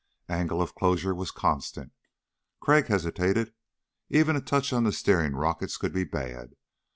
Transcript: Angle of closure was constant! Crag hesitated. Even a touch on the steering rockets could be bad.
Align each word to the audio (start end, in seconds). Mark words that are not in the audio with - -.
Angle 0.29 0.63
of 0.63 0.73
closure 0.73 1.13
was 1.13 1.29
constant! 1.29 1.91
Crag 2.59 2.87
hesitated. 2.87 3.53
Even 4.09 4.35
a 4.35 4.41
touch 4.41 4.73
on 4.73 4.83
the 4.83 4.91
steering 4.91 5.35
rockets 5.35 5.77
could 5.77 5.93
be 5.93 6.05
bad. 6.05 6.55